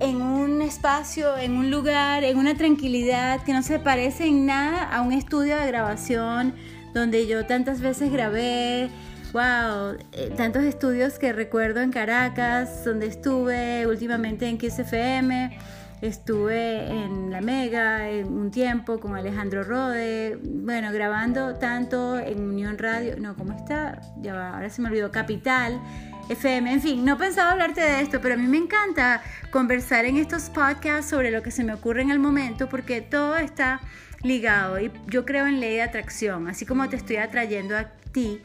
en 0.00 0.22
un 0.22 0.62
espacio, 0.62 1.36
en 1.36 1.54
un 1.54 1.70
lugar, 1.70 2.24
en 2.24 2.38
una 2.38 2.54
tranquilidad 2.56 3.42
que 3.42 3.52
no 3.52 3.62
se 3.62 3.78
parece 3.78 4.26
en 4.26 4.46
nada 4.46 4.84
a 4.84 5.02
un 5.02 5.12
estudio 5.12 5.58
de 5.58 5.66
grabación 5.66 6.54
donde 6.94 7.26
yo 7.26 7.44
tantas 7.44 7.82
veces 7.82 8.10
grabé. 8.10 8.88
Wow, 9.32 9.98
eh, 10.12 10.32
tantos 10.36 10.64
estudios 10.64 11.18
que 11.18 11.32
recuerdo 11.32 11.80
en 11.80 11.90
Caracas, 11.90 12.84
donde 12.84 13.06
estuve 13.06 13.86
últimamente 13.86 14.48
en 14.48 14.58
XFM 14.58 15.58
Estuve 16.00 16.86
en 16.86 17.32
La 17.32 17.40
Mega 17.40 18.08
en 18.08 18.28
un 18.28 18.52
tiempo 18.52 19.00
con 19.00 19.16
Alejandro 19.16 19.64
Rode, 19.64 20.38
bueno, 20.40 20.92
grabando 20.92 21.56
tanto 21.56 22.20
en 22.20 22.40
Unión 22.40 22.78
Radio, 22.78 23.16
no, 23.18 23.34
¿cómo 23.34 23.52
está? 23.52 24.00
Ya 24.20 24.32
va, 24.32 24.54
ahora 24.54 24.70
se 24.70 24.80
me 24.80 24.88
olvidó, 24.88 25.10
Capital, 25.10 25.80
FM, 26.28 26.72
en 26.72 26.80
fin, 26.80 27.04
no 27.04 27.18
pensaba 27.18 27.50
hablarte 27.50 27.80
de 27.80 28.00
esto, 28.00 28.20
pero 28.20 28.34
a 28.34 28.36
mí 28.36 28.46
me 28.46 28.58
encanta 28.58 29.22
conversar 29.50 30.04
en 30.04 30.18
estos 30.18 30.50
podcasts 30.50 31.10
sobre 31.10 31.32
lo 31.32 31.42
que 31.42 31.50
se 31.50 31.64
me 31.64 31.74
ocurre 31.74 32.02
en 32.02 32.12
el 32.12 32.20
momento 32.20 32.68
porque 32.68 33.00
todo 33.00 33.36
está 33.36 33.80
ligado 34.22 34.78
y 34.78 34.92
yo 35.08 35.24
creo 35.24 35.48
en 35.48 35.58
ley 35.58 35.74
de 35.74 35.82
atracción, 35.82 36.46
así 36.46 36.64
como 36.64 36.88
te 36.88 36.94
estoy 36.94 37.16
atrayendo 37.16 37.76
a 37.76 37.88
ti 38.12 38.40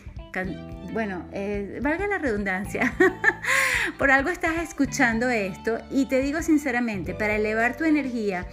bueno, 0.91 1.25
eh, 1.31 1.79
valga 1.81 2.07
la 2.07 2.17
redundancia, 2.17 2.93
por 3.97 4.11
algo 4.11 4.29
estás 4.29 4.57
escuchando 4.57 5.29
esto 5.29 5.79
y 5.91 6.05
te 6.05 6.21
digo 6.21 6.41
sinceramente, 6.41 7.13
para 7.13 7.35
elevar 7.35 7.75
tu 7.77 7.83
energía 7.83 8.45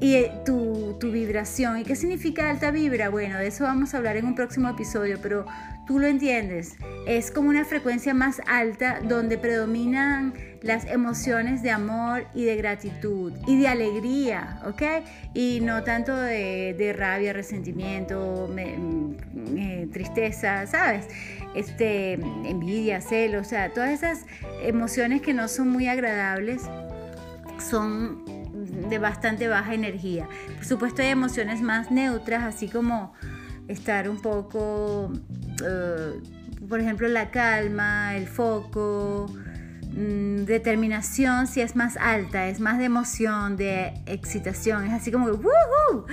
y 0.00 0.14
eh, 0.14 0.32
tu, 0.44 0.96
tu, 1.00 1.10
vibración. 1.10 1.78
¿Y 1.78 1.84
qué 1.84 1.96
significa 1.96 2.50
alta 2.50 2.70
vibra? 2.70 3.08
Bueno, 3.08 3.38
de 3.38 3.46
eso 3.46 3.64
vamos 3.64 3.94
a 3.94 3.98
hablar 3.98 4.16
en 4.16 4.26
un 4.26 4.34
próximo 4.34 4.68
episodio, 4.68 5.18
pero 5.22 5.46
tú 5.86 5.98
lo 5.98 6.06
entiendes. 6.06 6.76
Es 7.06 7.30
como 7.30 7.48
una 7.48 7.64
frecuencia 7.64 8.12
más 8.12 8.40
alta 8.46 9.00
donde 9.02 9.38
predominan 9.38 10.34
las 10.62 10.84
emociones 10.86 11.62
de 11.62 11.70
amor 11.70 12.26
y 12.34 12.44
de 12.44 12.56
gratitud 12.56 13.32
y 13.46 13.60
de 13.60 13.68
alegría, 13.68 14.60
¿ok? 14.66 14.82
Y 15.34 15.60
no 15.62 15.82
tanto 15.84 16.16
de, 16.16 16.74
de 16.76 16.92
rabia, 16.92 17.32
resentimiento, 17.32 18.48
mm, 18.52 19.56
eh, 19.56 19.88
tristeza, 19.92 20.66
¿sabes? 20.66 21.06
Este, 21.54 22.14
envidia, 22.14 23.00
celos, 23.00 23.46
o 23.46 23.50
sea, 23.50 23.72
todas 23.72 23.90
esas 23.90 24.26
emociones 24.62 25.22
que 25.22 25.32
no 25.32 25.48
son 25.48 25.68
muy 25.68 25.88
agradables 25.88 26.62
son 27.58 28.24
de 28.88 28.98
bastante 28.98 29.48
baja 29.48 29.74
energía. 29.74 30.28
Por 30.56 30.64
supuesto 30.64 31.02
hay 31.02 31.08
emociones 31.08 31.60
más 31.60 31.90
neutras, 31.90 32.44
así 32.44 32.68
como 32.68 33.12
estar 33.68 34.08
un 34.08 34.20
poco, 34.20 35.12
eh, 35.64 36.20
por 36.68 36.80
ejemplo, 36.80 37.08
la 37.08 37.30
calma, 37.30 38.16
el 38.16 38.26
foco, 38.26 39.26
mm, 39.90 40.44
determinación 40.44 41.46
si 41.46 41.60
es 41.60 41.76
más 41.76 41.96
alta, 41.96 42.48
es 42.48 42.60
más 42.60 42.78
de 42.78 42.84
emoción, 42.84 43.56
de 43.56 43.94
excitación, 44.06 44.86
es 44.86 44.92
así 44.92 45.10
como 45.10 45.26
que 45.26 45.32
woohoo, 45.32 46.06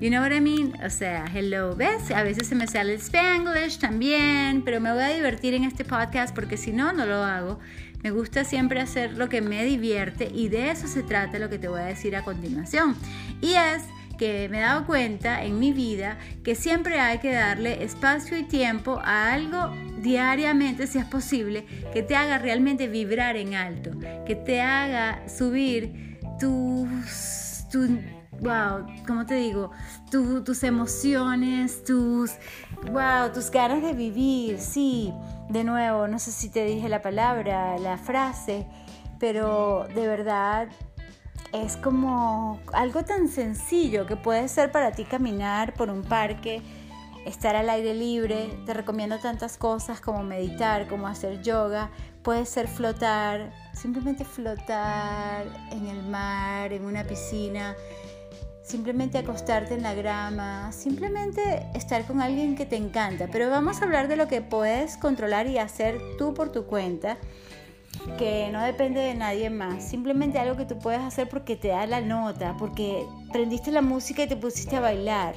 you 0.00 0.08
know 0.08 0.22
what 0.22 0.32
I 0.32 0.40
mean? 0.40 0.72
O 0.84 0.90
sea, 0.90 1.24
hello, 1.32 1.74
¿ves? 1.76 2.10
A 2.10 2.22
veces 2.22 2.46
se 2.46 2.54
me 2.54 2.66
sale 2.66 2.94
el 2.94 3.00
spanglish 3.00 3.78
también, 3.78 4.62
pero 4.64 4.80
me 4.80 4.92
voy 4.92 5.02
a 5.02 5.08
divertir 5.08 5.54
en 5.54 5.64
este 5.64 5.84
podcast 5.84 6.34
porque 6.34 6.56
si 6.56 6.72
no, 6.72 6.92
no 6.92 7.06
lo 7.06 7.22
hago. 7.22 7.58
Me 8.02 8.10
gusta 8.10 8.44
siempre 8.44 8.80
hacer 8.80 9.16
lo 9.16 9.30
que 9.30 9.40
me 9.40 9.64
divierte 9.64 10.30
y 10.30 10.50
de 10.50 10.70
eso 10.70 10.86
se 10.88 11.02
trata 11.02 11.38
lo 11.38 11.48
que 11.48 11.58
te 11.58 11.68
voy 11.68 11.80
a 11.80 11.84
decir 11.84 12.14
a 12.16 12.22
continuación. 12.22 12.94
Y 13.40 13.54
es 13.54 13.82
que 14.18 14.48
me 14.50 14.58
he 14.58 14.60
dado 14.60 14.86
cuenta 14.86 15.42
en 15.42 15.58
mi 15.58 15.72
vida 15.72 16.18
que 16.42 16.54
siempre 16.54 17.00
hay 17.00 17.18
que 17.18 17.32
darle 17.32 17.82
espacio 17.82 18.36
y 18.36 18.44
tiempo 18.44 19.00
a 19.02 19.32
algo 19.32 19.72
diariamente, 20.04 20.86
si 20.86 20.98
es 20.98 21.06
posible, 21.06 21.64
que 21.92 22.02
te 22.02 22.14
haga 22.14 22.38
realmente 22.38 22.86
vibrar 22.86 23.36
en 23.36 23.54
alto, 23.54 23.90
que 24.26 24.36
te 24.36 24.60
haga 24.60 25.26
subir 25.28 26.20
tus, 26.38 27.66
wow, 28.40 28.86
¿cómo 29.06 29.26
te 29.26 29.34
digo? 29.34 29.72
tus 30.10 30.62
emociones, 30.62 31.82
tus, 31.82 32.32
wow, 32.92 33.32
tus 33.32 33.50
ganas 33.50 33.82
de 33.82 33.94
vivir, 33.94 34.60
sí. 34.60 35.12
De 35.48 35.64
nuevo, 35.64 36.06
no 36.06 36.20
sé 36.20 36.30
si 36.30 36.50
te 36.50 36.64
dije 36.64 36.88
la 36.88 37.02
palabra, 37.02 37.76
la 37.78 37.98
frase, 37.98 38.64
pero 39.18 39.88
de 39.92 40.06
verdad 40.06 40.68
es 41.52 41.76
como 41.76 42.60
algo 42.72 43.04
tan 43.04 43.26
sencillo 43.28 44.06
que 44.06 44.16
puede 44.16 44.48
ser 44.48 44.70
para 44.70 44.92
ti 44.92 45.04
caminar 45.04 45.74
por 45.74 45.90
un 45.90 46.02
parque, 46.02 46.62
estar 47.26 47.56
al 47.56 47.70
aire 47.70 47.94
libre. 47.94 48.48
Te 48.66 48.74
recomiendo 48.74 49.18
tantas 49.18 49.56
cosas 49.56 50.00
como 50.00 50.22
meditar, 50.22 50.88
como 50.88 51.06
hacer 51.06 51.42
yoga. 51.42 51.90
Puede 52.22 52.46
ser 52.46 52.68
flotar, 52.68 53.52
simplemente 53.74 54.24
flotar 54.24 55.46
en 55.70 55.86
el 55.86 56.02
mar, 56.02 56.72
en 56.72 56.84
una 56.84 57.04
piscina 57.04 57.76
simplemente 58.64 59.18
acostarte 59.18 59.74
en 59.74 59.82
la 59.82 59.94
grama, 59.94 60.72
simplemente 60.72 61.66
estar 61.74 62.04
con 62.06 62.20
alguien 62.20 62.56
que 62.56 62.66
te 62.66 62.76
encanta. 62.76 63.28
Pero 63.30 63.50
vamos 63.50 63.80
a 63.80 63.84
hablar 63.84 64.08
de 64.08 64.16
lo 64.16 64.26
que 64.26 64.40
puedes 64.40 64.96
controlar 64.96 65.46
y 65.46 65.58
hacer 65.58 66.00
tú 66.18 66.34
por 66.34 66.50
tu 66.50 66.64
cuenta, 66.64 67.18
que 68.18 68.48
no 68.50 68.62
depende 68.62 69.00
de 69.00 69.14
nadie 69.14 69.50
más. 69.50 69.84
Simplemente 69.84 70.38
algo 70.38 70.56
que 70.56 70.64
tú 70.64 70.78
puedes 70.78 71.00
hacer 71.00 71.28
porque 71.28 71.56
te 71.56 71.68
da 71.68 71.86
la 71.86 72.00
nota, 72.00 72.56
porque 72.58 73.06
prendiste 73.32 73.70
la 73.70 73.82
música 73.82 74.24
y 74.24 74.28
te 74.28 74.36
pusiste 74.36 74.76
a 74.76 74.80
bailar. 74.80 75.34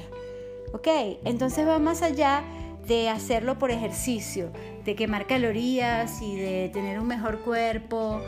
¿Ok? 0.72 0.88
Entonces 1.24 1.66
va 1.66 1.78
más 1.78 2.02
allá 2.02 2.42
de 2.86 3.08
hacerlo 3.08 3.58
por 3.58 3.70
ejercicio, 3.70 4.50
de 4.84 4.94
quemar 4.96 5.26
calorías 5.26 6.22
y 6.22 6.36
de 6.36 6.70
tener 6.72 6.98
un 6.98 7.06
mejor 7.06 7.40
cuerpo 7.40 8.22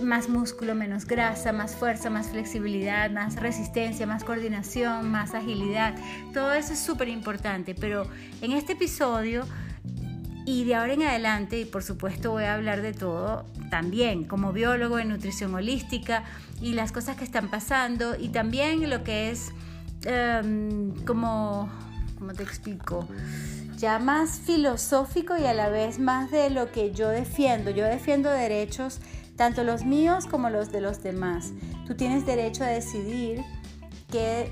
más 0.00 0.28
músculo, 0.28 0.74
menos 0.74 1.06
grasa, 1.06 1.52
más 1.52 1.74
fuerza, 1.74 2.10
más 2.10 2.28
flexibilidad, 2.28 3.10
más 3.10 3.36
resistencia, 3.36 4.06
más 4.06 4.24
coordinación, 4.24 5.10
más 5.10 5.34
agilidad. 5.34 5.94
Todo 6.32 6.52
eso 6.52 6.72
es 6.72 6.80
súper 6.80 7.08
importante, 7.08 7.74
pero 7.74 8.06
en 8.40 8.52
este 8.52 8.72
episodio 8.72 9.44
y 10.46 10.64
de 10.64 10.74
ahora 10.74 10.92
en 10.92 11.02
adelante, 11.02 11.60
y 11.60 11.64
por 11.64 11.82
supuesto 11.82 12.32
voy 12.32 12.44
a 12.44 12.54
hablar 12.54 12.82
de 12.82 12.92
todo, 12.92 13.46
también 13.70 14.24
como 14.24 14.52
biólogo 14.52 14.98
en 14.98 15.08
nutrición 15.08 15.54
holística 15.54 16.24
y 16.60 16.74
las 16.74 16.92
cosas 16.92 17.16
que 17.16 17.24
están 17.24 17.48
pasando 17.48 18.14
y 18.18 18.28
también 18.28 18.88
lo 18.90 19.02
que 19.04 19.30
es 19.30 19.52
em, 20.04 20.94
como, 21.04 21.68
¿cómo 22.18 22.32
te 22.32 22.42
explico? 22.42 23.06
Ya 23.76 23.98
más 23.98 24.40
filosófico 24.40 25.36
y 25.36 25.44
a 25.44 25.54
la 25.54 25.68
vez 25.68 25.98
más 25.98 26.30
de 26.30 26.50
lo 26.50 26.70
que 26.70 26.92
yo 26.92 27.08
defiendo. 27.08 27.70
Yo 27.70 27.84
defiendo 27.84 28.30
derechos 28.30 29.00
tanto 29.36 29.64
los 29.64 29.84
míos 29.84 30.26
como 30.26 30.50
los 30.50 30.70
de 30.70 30.80
los 30.80 31.02
demás. 31.02 31.52
Tú 31.86 31.94
tienes 31.94 32.24
derecho 32.24 32.64
a 32.64 32.68
decidir 32.68 33.42
qué, 34.10 34.50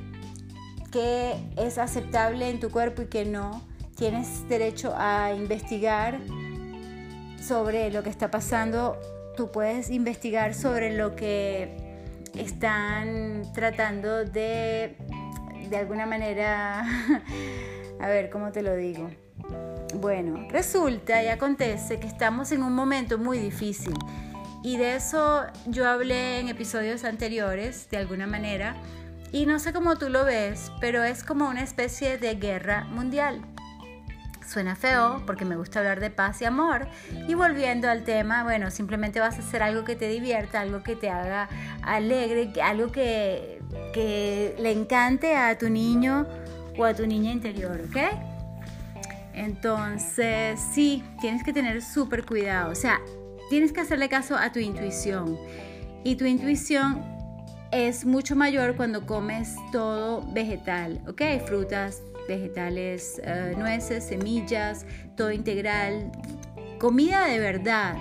qué 0.90 1.36
es 1.56 1.78
aceptable 1.78 2.50
en 2.50 2.60
tu 2.60 2.70
cuerpo 2.70 3.02
y 3.02 3.06
qué 3.06 3.24
no. 3.24 3.62
Tienes 3.96 4.48
derecho 4.48 4.94
a 4.96 5.32
investigar 5.34 6.18
sobre 7.40 7.90
lo 7.90 8.02
que 8.02 8.10
está 8.10 8.30
pasando. 8.30 8.98
Tú 9.36 9.50
puedes 9.50 9.90
investigar 9.90 10.54
sobre 10.54 10.96
lo 10.96 11.14
que 11.14 12.08
están 12.34 13.42
tratando 13.54 14.24
de, 14.24 14.96
de 15.72 15.78
alguna 15.78 16.04
manera, 16.04 16.84
a 18.00 18.06
ver, 18.06 18.28
¿cómo 18.28 18.52
te 18.52 18.60
lo 18.60 18.76
digo? 18.76 19.10
Bueno, 19.94 20.46
resulta 20.50 21.22
y 21.22 21.28
acontece 21.28 21.98
que 21.98 22.06
estamos 22.06 22.52
en 22.52 22.62
un 22.62 22.74
momento 22.74 23.16
muy 23.16 23.38
difícil 23.38 23.94
y 24.62 24.76
de 24.76 24.96
eso 24.96 25.46
yo 25.64 25.88
hablé 25.88 26.40
en 26.40 26.48
episodios 26.48 27.04
anteriores, 27.04 27.88
de 27.88 27.96
alguna 27.96 28.26
manera, 28.26 28.76
y 29.32 29.46
no 29.46 29.58
sé 29.58 29.72
cómo 29.72 29.96
tú 29.96 30.10
lo 30.10 30.26
ves, 30.26 30.70
pero 30.78 31.04
es 31.04 31.24
como 31.24 31.48
una 31.48 31.62
especie 31.62 32.18
de 32.18 32.34
guerra 32.34 32.84
mundial. 32.84 33.40
Suena 34.46 34.76
feo 34.76 35.22
porque 35.26 35.44
me 35.44 35.56
gusta 35.56 35.78
hablar 35.80 36.00
de 36.00 36.10
paz 36.10 36.42
y 36.42 36.44
amor. 36.44 36.86
Y 37.28 37.34
volviendo 37.34 37.88
al 37.88 38.04
tema, 38.04 38.44
bueno, 38.44 38.70
simplemente 38.70 39.20
vas 39.20 39.36
a 39.36 39.38
hacer 39.38 39.62
algo 39.62 39.84
que 39.84 39.96
te 39.96 40.08
divierta, 40.08 40.60
algo 40.60 40.82
que 40.82 40.96
te 40.96 41.10
haga 41.10 41.48
alegre, 41.82 42.52
algo 42.62 42.92
que, 42.92 43.60
que 43.92 44.54
le 44.58 44.72
encante 44.72 45.36
a 45.36 45.56
tu 45.58 45.70
niño 45.70 46.26
o 46.76 46.84
a 46.84 46.94
tu 46.94 47.06
niña 47.06 47.32
interior, 47.32 47.80
¿ok? 47.88 47.96
Entonces, 49.34 50.60
sí, 50.74 51.02
tienes 51.20 51.42
que 51.42 51.52
tener 51.52 51.82
súper 51.82 52.24
cuidado. 52.26 52.70
O 52.70 52.74
sea, 52.74 53.00
tienes 53.48 53.72
que 53.72 53.80
hacerle 53.80 54.08
caso 54.08 54.36
a 54.36 54.52
tu 54.52 54.58
intuición. 54.58 55.38
Y 56.04 56.16
tu 56.16 56.24
intuición 56.24 57.02
es 57.70 58.04
mucho 58.04 58.36
mayor 58.36 58.76
cuando 58.76 59.06
comes 59.06 59.56
todo 59.72 60.22
vegetal, 60.32 61.00
¿ok? 61.08 61.22
Frutas, 61.46 62.02
vegetales, 62.36 63.20
eh, 63.24 63.54
nueces, 63.56 64.04
semillas, 64.04 64.86
todo 65.16 65.32
integral, 65.32 66.10
comida 66.78 67.26
de 67.26 67.38
verdad. 67.38 67.96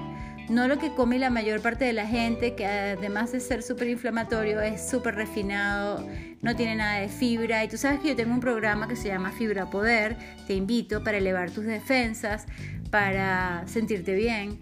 no 0.49 0.67
lo 0.67 0.77
que 0.79 0.93
come 0.93 1.17
la 1.17 1.29
mayor 1.29 1.61
parte 1.61 1.85
de 1.85 1.93
la 1.93 2.05
gente, 2.05 2.55
que 2.55 2.65
además 2.65 3.31
de 3.31 3.39
ser 3.39 3.63
súper 3.63 3.87
inflamatorio, 3.87 4.59
es 4.59 4.85
súper 4.85 5.15
refinado, 5.15 6.05
no 6.41 6.55
tiene 6.55 6.75
nada 6.75 6.99
de 6.99 7.07
fibra. 7.07 7.63
Y 7.63 7.69
tú 7.69 7.77
sabes 7.77 8.01
que 8.01 8.09
yo 8.09 8.15
tengo 8.17 8.33
un 8.33 8.41
programa 8.41 8.87
que 8.87 8.97
se 8.97 9.07
llama 9.07 9.31
Fibra 9.31 9.69
Poder, 9.69 10.17
te 10.47 10.53
invito 10.55 11.03
para 11.03 11.19
elevar 11.19 11.51
tus 11.51 11.63
defensas, 11.63 12.47
para 12.89 13.63
sentirte 13.65 14.13
bien 14.13 14.59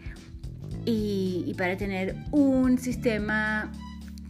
y, 0.86 1.44
y 1.48 1.54
para 1.56 1.76
tener 1.76 2.16
un 2.32 2.78
sistema, 2.78 3.72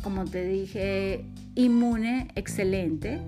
como 0.02 0.24
te 0.24 0.46
dije, 0.46 1.26
inmune 1.56 2.30
excelente 2.36 3.20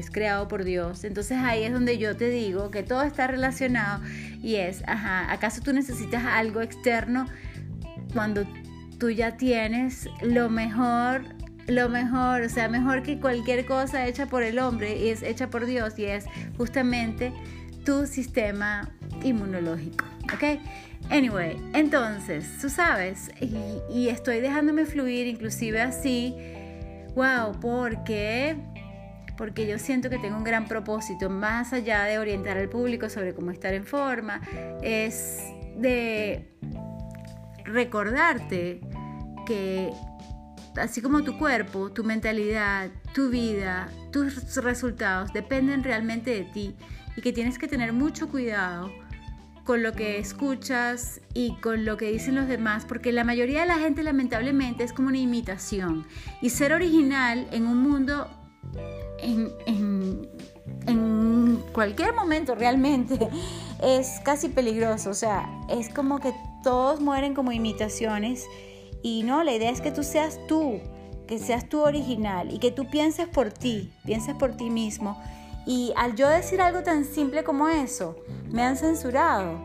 es 0.00 0.10
creado 0.10 0.48
por 0.48 0.64
Dios. 0.64 1.04
Entonces 1.04 1.38
ahí 1.38 1.64
es 1.64 1.72
donde 1.72 1.98
yo 1.98 2.16
te 2.16 2.28
digo 2.28 2.70
que 2.70 2.82
todo 2.82 3.02
está 3.02 3.26
relacionado 3.26 4.02
y 4.42 4.56
es, 4.56 4.82
ajá, 4.86 5.32
¿acaso 5.32 5.60
tú 5.62 5.72
necesitas 5.72 6.24
algo 6.24 6.60
externo 6.60 7.26
cuando 8.12 8.46
tú 8.98 9.10
ya 9.10 9.36
tienes 9.36 10.08
lo 10.22 10.48
mejor, 10.48 11.24
lo 11.66 11.88
mejor, 11.88 12.42
o 12.42 12.48
sea, 12.48 12.68
mejor 12.68 13.02
que 13.02 13.18
cualquier 13.18 13.66
cosa 13.66 14.06
hecha 14.06 14.26
por 14.26 14.42
el 14.42 14.58
hombre 14.58 14.98
y 14.98 15.08
es 15.08 15.22
hecha 15.22 15.50
por 15.50 15.66
Dios 15.66 15.98
y 15.98 16.06
es 16.06 16.26
justamente 16.56 17.32
tu 17.84 18.06
sistema 18.06 18.90
inmunológico, 19.22 20.04
¿ok? 20.32 20.60
Anyway, 21.10 21.56
entonces, 21.72 22.58
tú 22.60 22.68
sabes, 22.68 23.30
y 23.92 24.08
estoy 24.08 24.40
dejándome 24.40 24.86
fluir 24.86 25.26
inclusive 25.26 25.80
así, 25.80 26.34
wow, 27.14 27.52
porque 27.60 28.56
porque 29.36 29.66
yo 29.66 29.78
siento 29.78 30.10
que 30.10 30.18
tengo 30.18 30.36
un 30.36 30.44
gran 30.44 30.66
propósito, 30.66 31.30
más 31.30 31.72
allá 31.72 32.04
de 32.04 32.18
orientar 32.18 32.56
al 32.56 32.68
público 32.68 33.08
sobre 33.08 33.34
cómo 33.34 33.50
estar 33.50 33.74
en 33.74 33.84
forma, 33.84 34.40
es 34.82 35.42
de 35.76 36.54
recordarte 37.64 38.80
que 39.46 39.90
así 40.76 41.00
como 41.00 41.22
tu 41.22 41.38
cuerpo, 41.38 41.92
tu 41.92 42.04
mentalidad, 42.04 42.90
tu 43.14 43.30
vida, 43.30 43.88
tus 44.12 44.56
resultados 44.56 45.32
dependen 45.32 45.82
realmente 45.82 46.30
de 46.30 46.44
ti 46.44 46.76
y 47.16 47.22
que 47.22 47.32
tienes 47.32 47.58
que 47.58 47.68
tener 47.68 47.92
mucho 47.92 48.28
cuidado 48.28 48.90
con 49.64 49.82
lo 49.82 49.92
que 49.92 50.18
escuchas 50.18 51.20
y 51.34 51.56
con 51.60 51.84
lo 51.84 51.96
que 51.96 52.12
dicen 52.12 52.36
los 52.36 52.46
demás, 52.46 52.84
porque 52.86 53.10
la 53.10 53.24
mayoría 53.24 53.62
de 53.62 53.66
la 53.66 53.78
gente 53.78 54.04
lamentablemente 54.04 54.84
es 54.84 54.92
como 54.92 55.08
una 55.08 55.18
imitación. 55.18 56.06
Y 56.40 56.50
ser 56.50 56.72
original 56.72 57.48
en 57.50 57.66
un 57.66 57.78
mundo 57.78 58.30
en, 59.18 60.28
cualquier 61.72 62.14
momento 62.14 62.54
realmente 62.54 63.28
es 63.82 64.20
casi 64.24 64.48
peligroso. 64.48 65.10
O 65.10 65.14
sea, 65.14 65.48
es 65.68 65.88
como 65.90 66.20
que 66.20 66.32
todos 66.62 67.00
mueren 67.00 67.34
como 67.34 67.52
imitaciones 67.52 68.46
y 69.02 69.22
no, 69.22 69.44
la 69.44 69.52
idea 69.52 69.70
es 69.70 69.80
que 69.80 69.92
tú 69.92 70.02
seas 70.02 70.40
tú, 70.48 70.80
que 71.26 71.38
seas 71.38 71.68
tú 71.68 71.80
original 71.82 72.52
y 72.52 72.58
que 72.58 72.70
tú 72.70 72.88
pienses 72.88 73.28
por 73.28 73.52
ti, 73.52 73.92
pienses 74.04 74.34
por 74.34 74.56
ti 74.56 74.70
mismo. 74.70 75.20
Y 75.66 75.92
al 75.96 76.14
yo 76.14 76.28
decir 76.28 76.60
algo 76.60 76.82
tan 76.82 77.04
simple 77.04 77.44
como 77.44 77.68
eso, 77.68 78.16
me 78.50 78.62
han 78.62 78.76
censurado 78.76 79.58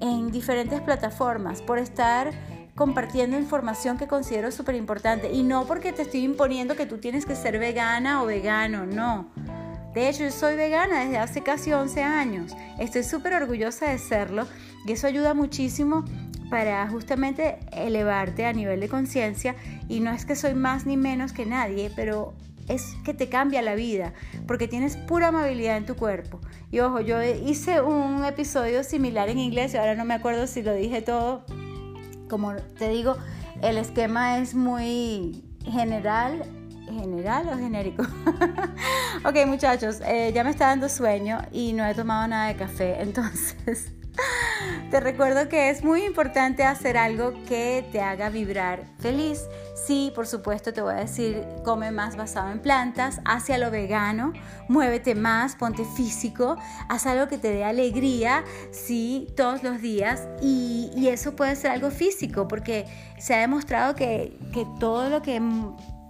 en 0.00 0.30
diferentes 0.30 0.80
plataformas 0.80 1.62
por 1.62 1.78
estar 1.78 2.30
compartiendo 2.76 3.38
información 3.38 3.96
que 3.96 4.06
considero 4.06 4.52
súper 4.52 4.76
importante. 4.76 5.32
Y 5.32 5.42
no 5.42 5.66
porque 5.66 5.92
te 5.92 6.02
estoy 6.02 6.22
imponiendo 6.22 6.76
que 6.76 6.86
tú 6.86 6.98
tienes 6.98 7.26
que 7.26 7.34
ser 7.34 7.58
vegana 7.58 8.22
o 8.22 8.26
vegano, 8.26 8.86
no. 8.86 9.30
De 9.94 10.10
hecho, 10.10 10.24
yo 10.24 10.30
soy 10.30 10.56
vegana 10.56 11.00
desde 11.00 11.16
hace 11.16 11.42
casi 11.42 11.72
11 11.72 12.02
años. 12.02 12.54
Estoy 12.78 13.02
súper 13.02 13.32
orgullosa 13.32 13.90
de 13.90 13.98
serlo 13.98 14.46
y 14.86 14.92
eso 14.92 15.06
ayuda 15.06 15.32
muchísimo 15.32 16.04
para 16.50 16.86
justamente 16.88 17.58
elevarte 17.72 18.44
a 18.44 18.52
nivel 18.52 18.78
de 18.78 18.90
conciencia. 18.90 19.56
Y 19.88 20.00
no 20.00 20.12
es 20.12 20.26
que 20.26 20.36
soy 20.36 20.54
más 20.54 20.84
ni 20.84 20.98
menos 20.98 21.32
que 21.32 21.46
nadie, 21.46 21.90
pero 21.96 22.34
es 22.68 22.94
que 23.06 23.14
te 23.14 23.30
cambia 23.30 23.62
la 23.62 23.74
vida 23.74 24.12
porque 24.46 24.68
tienes 24.68 24.98
pura 24.98 25.28
amabilidad 25.28 25.78
en 25.78 25.86
tu 25.86 25.96
cuerpo. 25.96 26.40
Y 26.70 26.80
ojo, 26.80 27.00
yo 27.00 27.22
hice 27.22 27.80
un 27.80 28.22
episodio 28.26 28.84
similar 28.84 29.30
en 29.30 29.38
inglés 29.38 29.72
y 29.72 29.78
ahora 29.78 29.94
no 29.94 30.04
me 30.04 30.12
acuerdo 30.12 30.46
si 30.46 30.62
lo 30.62 30.74
dije 30.74 31.00
todo 31.00 31.46
como 32.28 32.54
te 32.78 32.88
digo, 32.88 33.16
el 33.62 33.78
esquema 33.78 34.38
es 34.38 34.54
muy 34.54 35.44
general, 35.64 36.42
general 36.86 37.48
o 37.48 37.56
genérico. 37.56 38.02
ok 39.24 39.46
muchachos, 39.46 40.00
eh, 40.04 40.32
ya 40.34 40.44
me 40.44 40.50
está 40.50 40.68
dando 40.68 40.88
sueño 40.88 41.40
y 41.52 41.72
no 41.72 41.84
he 41.84 41.94
tomado 41.94 42.26
nada 42.28 42.48
de 42.48 42.56
café, 42.56 43.00
entonces 43.00 43.92
te 44.90 45.00
recuerdo 45.00 45.48
que 45.48 45.70
es 45.70 45.82
muy 45.82 46.04
importante 46.04 46.62
hacer 46.62 46.96
algo 46.96 47.32
que 47.48 47.84
te 47.90 48.00
haga 48.00 48.30
vibrar 48.30 48.84
feliz. 48.98 49.42
Sí, 49.74 50.12
por 50.14 50.26
supuesto, 50.26 50.72
te 50.72 50.80
voy 50.80 50.94
a 50.94 50.98
decir, 50.98 51.44
come 51.64 51.90
más 51.90 52.16
basado 52.16 52.50
en 52.50 52.60
plantas, 52.60 53.20
hacia 53.24 53.58
lo 53.58 53.70
vegano, 53.70 54.32
muévete 54.68 55.14
más, 55.14 55.56
ponte 55.56 55.84
físico, 55.84 56.56
haz 56.88 57.06
algo 57.06 57.26
que 57.26 57.36
te 57.38 57.48
dé 57.48 57.64
alegría, 57.64 58.44
sí, 58.70 59.26
todos 59.36 59.62
los 59.62 59.80
días. 59.80 60.28
Y, 60.40 60.92
eso 61.06 61.36
puede 61.36 61.54
ser 61.54 61.70
algo 61.70 61.90
físico, 61.90 62.48
porque 62.48 62.84
se 63.18 63.34
ha 63.34 63.38
demostrado 63.38 63.94
que, 63.94 64.36
todo 64.80 65.08
lo 65.08 65.22
que 65.22 65.40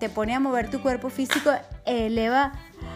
te 0.01 0.09
pone 0.09 0.35
a 0.35 0.41
mover 0.41 0.71
tu 0.71 0.81
cuerpo 0.81 1.11
físico 1.11 1.51
eleva 1.85 2.53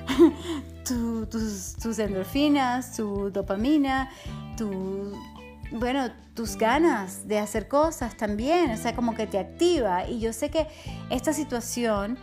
tus, 0.85 1.77
tus 1.77 1.99
endorfinas, 1.99 2.97
tu 2.97 3.31
dopamina, 3.31 4.09
tu 4.57 5.13
bueno, 5.73 6.11
tus 6.35 6.57
ganas 6.57 7.29
de 7.29 7.39
hacer 7.39 7.69
cosas 7.69 8.17
también, 8.17 8.71
o 8.71 8.77
sea, 8.77 8.95
como 8.95 9.15
que 9.15 9.27
te 9.27 9.39
activa. 9.39 10.09
Y 10.09 10.21
yo 10.21 10.33
sé 10.33 10.51
que 10.51 10.67
esta 11.11 11.33
situación 11.33 12.19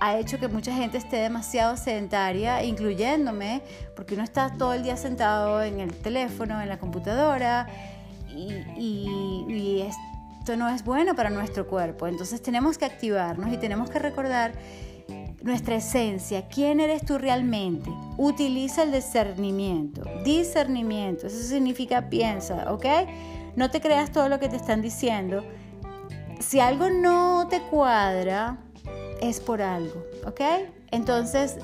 ha 0.00 0.18
hecho 0.18 0.38
que 0.38 0.48
mucha 0.48 0.74
gente 0.74 0.98
esté 0.98 1.16
demasiado 1.16 1.76
sedentaria, 1.76 2.62
incluyéndome, 2.62 3.62
porque 3.94 4.14
uno 4.14 4.24
está 4.24 4.50
todo 4.56 4.74
el 4.74 4.82
día 4.82 4.96
sentado 4.96 5.62
en 5.62 5.80
el 5.80 5.92
teléfono, 5.94 6.60
en 6.60 6.68
la 6.68 6.78
computadora, 6.78 7.66
y, 8.28 9.82
esto 10.38 10.56
no 10.56 10.68
es 10.68 10.84
bueno 10.84 11.16
para 11.16 11.30
nuestro 11.30 11.66
cuerpo. 11.66 12.06
Entonces 12.06 12.40
tenemos 12.40 12.78
que 12.78 12.84
activarnos 12.84 13.52
y 13.52 13.56
tenemos 13.56 13.90
que 13.90 13.98
recordar 13.98 14.52
nuestra 15.42 15.76
esencia, 15.76 16.48
quién 16.48 16.80
eres 16.80 17.04
tú 17.04 17.18
realmente. 17.18 17.90
Utiliza 18.16 18.82
el 18.82 18.92
discernimiento, 18.92 20.02
discernimiento, 20.24 21.26
eso 21.26 21.42
significa 21.42 22.08
piensa, 22.08 22.72
¿ok? 22.72 22.86
No 23.56 23.70
te 23.70 23.80
creas 23.80 24.12
todo 24.12 24.28
lo 24.28 24.38
que 24.38 24.48
te 24.48 24.56
están 24.56 24.82
diciendo. 24.82 25.44
Si 26.40 26.60
algo 26.60 26.90
no 26.90 27.46
te 27.48 27.60
cuadra, 27.62 28.58
es 29.20 29.40
por 29.40 29.62
algo, 29.62 30.04
¿ok? 30.26 30.40
Entonces, 30.90 31.56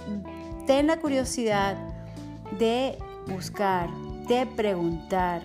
ten 0.67 0.87
la 0.87 0.99
curiosidad 0.99 1.77
de 2.59 2.99
buscar, 3.27 3.91
de 4.29 4.47
preguntar, 4.47 5.43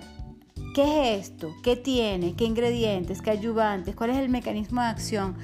¿qué 0.73 1.15
es 1.15 1.29
esto? 1.29 1.53
¿Qué 1.63 1.75
tiene? 1.75 2.35
¿Qué 2.35 2.45
ingredientes? 2.45 3.21
¿Qué 3.21 3.31
ayudantes? 3.31 3.95
¿Cuál 3.95 4.11
es 4.11 4.17
el 4.17 4.29
mecanismo 4.29 4.81
de 4.81 4.87
acción? 4.87 5.35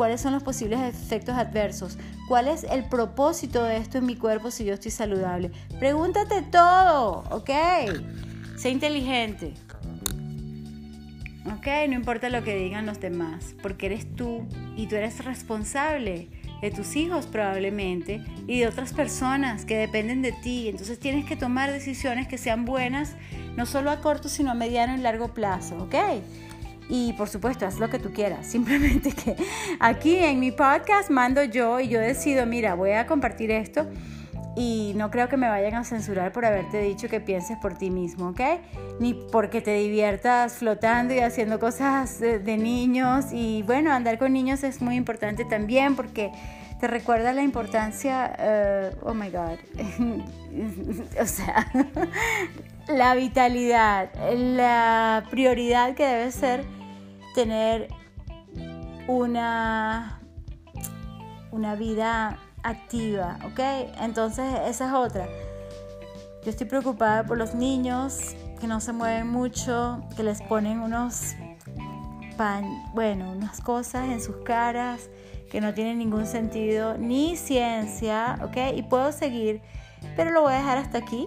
Cuáles 0.00 0.22
son 0.22 0.32
los 0.32 0.42
posibles 0.42 0.80
efectos 0.80 1.34
adversos, 1.34 1.98
cuál 2.26 2.48
es 2.48 2.64
el 2.64 2.84
propósito 2.84 3.64
de 3.64 3.76
esto 3.76 3.98
en 3.98 4.06
mi 4.06 4.16
cuerpo 4.16 4.50
si 4.50 4.64
yo 4.64 4.72
estoy 4.72 4.90
saludable. 4.90 5.50
Pregúntate 5.78 6.40
todo, 6.40 7.22
¿ok? 7.30 7.50
Sé 8.56 8.70
inteligente. 8.70 9.52
¿Ok? 11.54 11.66
No 11.90 11.96
importa 11.96 12.30
lo 12.30 12.42
que 12.42 12.56
digan 12.56 12.86
los 12.86 12.98
demás, 12.98 13.54
porque 13.62 13.84
eres 13.84 14.16
tú 14.16 14.46
y 14.74 14.86
tú 14.86 14.96
eres 14.96 15.22
responsable 15.22 16.30
de 16.62 16.70
tus 16.70 16.96
hijos 16.96 17.26
probablemente 17.26 18.24
y 18.46 18.60
de 18.60 18.68
otras 18.68 18.94
personas 18.94 19.66
que 19.66 19.76
dependen 19.76 20.22
de 20.22 20.32
ti. 20.32 20.70
Entonces 20.70 20.98
tienes 20.98 21.26
que 21.26 21.36
tomar 21.36 21.70
decisiones 21.70 22.26
que 22.26 22.38
sean 22.38 22.64
buenas, 22.64 23.16
no 23.54 23.66
solo 23.66 23.90
a 23.90 24.00
corto, 24.00 24.30
sino 24.30 24.50
a 24.50 24.54
mediano 24.54 24.94
y 24.94 25.02
largo 25.02 25.34
plazo, 25.34 25.76
¿ok? 25.76 25.94
Y 26.90 27.12
por 27.12 27.28
supuesto, 27.28 27.64
haz 27.64 27.78
lo 27.78 27.88
que 27.88 28.00
tú 28.00 28.12
quieras. 28.12 28.46
Simplemente 28.50 29.12
que 29.12 29.36
aquí 29.78 30.16
en 30.16 30.40
mi 30.40 30.50
podcast 30.50 31.08
mando 31.08 31.44
yo 31.44 31.80
y 31.80 31.88
yo 31.88 32.00
decido, 32.00 32.44
mira, 32.44 32.74
voy 32.74 32.90
a 32.90 33.06
compartir 33.06 33.50
esto 33.52 33.86
y 34.56 34.92
no 34.96 35.10
creo 35.10 35.28
que 35.28 35.36
me 35.36 35.48
vayan 35.48 35.74
a 35.74 35.84
censurar 35.84 36.32
por 36.32 36.44
haberte 36.44 36.80
dicho 36.80 37.08
que 37.08 37.20
pienses 37.20 37.56
por 37.58 37.78
ti 37.78 37.90
mismo, 37.90 38.30
¿ok? 38.30 38.40
Ni 38.98 39.14
porque 39.14 39.60
te 39.60 39.74
diviertas 39.74 40.54
flotando 40.54 41.14
y 41.14 41.20
haciendo 41.20 41.60
cosas 41.60 42.18
de, 42.18 42.56
niños. 42.56 43.26
Y 43.32 43.62
bueno, 43.62 43.92
andar 43.92 44.18
con 44.18 44.32
niños 44.32 44.64
es 44.64 44.82
muy 44.82 44.96
importante 44.96 45.44
también 45.44 45.94
porque 45.94 46.32
te 46.80 46.88
recuerda 46.88 47.32
la 47.32 47.42
importancia, 47.42 48.34
eh, 48.38 48.90
oh 49.02 49.14
my 49.14 49.30
God, 49.30 49.58
o 51.20 51.26
sea, 51.26 51.70
la 52.88 53.14
vitalidad, 53.14 54.10
la 54.34 55.24
prioridad 55.30 55.94
que 55.94 56.06
debe 56.06 56.32
ser 56.32 56.64
tener 57.34 57.88
una, 59.06 60.20
una 61.50 61.74
vida 61.74 62.38
activa, 62.62 63.38
¿ok? 63.44 63.60
Entonces 64.00 64.44
esa 64.66 64.86
es 64.86 64.92
otra. 64.92 65.28
Yo 66.44 66.50
estoy 66.50 66.66
preocupada 66.66 67.24
por 67.24 67.36
los 67.36 67.54
niños 67.54 68.34
que 68.60 68.66
no 68.66 68.80
se 68.80 68.92
mueven 68.92 69.28
mucho, 69.28 70.02
que 70.16 70.22
les 70.22 70.42
ponen 70.42 70.80
unos 70.80 71.34
bueno, 72.94 73.32
unas 73.32 73.60
cosas 73.60 74.08
en 74.08 74.22
sus 74.22 74.36
caras 74.36 75.10
que 75.50 75.60
no 75.60 75.74
tienen 75.74 75.98
ningún 75.98 76.26
sentido 76.26 76.96
ni 76.96 77.36
ciencia, 77.36 78.38
¿ok? 78.42 78.74
Y 78.76 78.82
puedo 78.82 79.12
seguir, 79.12 79.60
pero 80.16 80.30
lo 80.30 80.42
voy 80.42 80.54
a 80.54 80.56
dejar 80.56 80.78
hasta 80.78 80.98
aquí, 80.98 81.26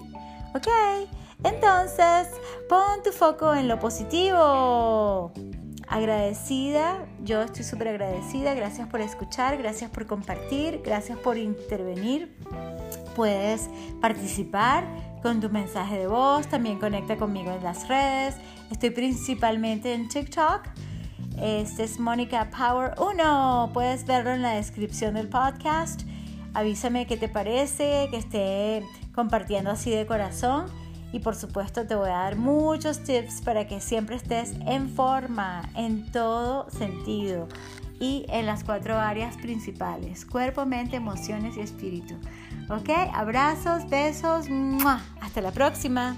¿ok? 0.55 0.67
Entonces, 1.43 2.29
pon 2.69 3.03
tu 3.03 3.11
foco 3.11 3.53
en 3.53 3.67
lo 3.67 3.77
positivo. 3.79 5.31
Agradecida, 5.93 7.05
yo 7.23 7.43
estoy 7.43 7.63
súper 7.63 7.89
agradecida. 7.89 8.55
Gracias 8.55 8.87
por 8.87 8.99
escuchar, 8.99 9.59
gracias 9.59 9.91
por 9.91 10.07
compartir, 10.07 10.81
gracias 10.83 11.19
por 11.19 11.37
intervenir. 11.37 12.35
Puedes 13.15 13.69
participar 14.01 14.87
con 15.21 15.39
tu 15.39 15.51
mensaje 15.51 15.99
de 15.99 16.07
voz, 16.07 16.47
también 16.47 16.79
conecta 16.79 17.15
conmigo 17.17 17.51
en 17.51 17.63
las 17.63 17.87
redes. 17.87 18.33
Estoy 18.71 18.89
principalmente 18.89 19.93
en 19.93 20.09
TikTok. 20.09 20.63
Este 21.39 21.83
es 21.83 21.99
Mónica 21.99 22.49
Power 22.49 22.95
1. 22.97 23.69
Puedes 23.71 24.03
verlo 24.07 24.31
en 24.31 24.41
la 24.41 24.55
descripción 24.55 25.13
del 25.13 25.29
podcast. 25.29 26.01
Avísame 26.55 27.05
qué 27.05 27.17
te 27.17 27.29
parece, 27.29 28.07
que 28.09 28.17
esté 28.17 28.83
compartiendo 29.13 29.69
así 29.69 29.91
de 29.91 30.07
corazón. 30.07 30.65
Y 31.13 31.19
por 31.19 31.35
supuesto 31.35 31.87
te 31.87 31.95
voy 31.95 32.09
a 32.09 32.17
dar 32.17 32.35
muchos 32.35 33.03
tips 33.03 33.41
para 33.41 33.67
que 33.67 33.79
siempre 33.79 34.17
estés 34.17 34.53
en 34.65 34.89
forma, 34.89 35.61
en 35.75 36.11
todo 36.11 36.69
sentido 36.69 37.47
y 37.99 38.25
en 38.27 38.45
las 38.45 38.65
cuatro 38.65 38.99
áreas 38.99 39.37
principales, 39.37 40.25
cuerpo, 40.25 40.65
mente, 40.65 40.97
emociones 40.97 41.55
y 41.55 41.61
espíritu. 41.61 42.15
¿Ok? 42.69 42.89
Abrazos, 43.13 43.87
besos, 43.89 44.47
hasta 45.21 45.41
la 45.41 45.51
próxima. 45.51 46.17